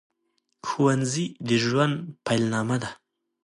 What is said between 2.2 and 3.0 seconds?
پیل نامه ده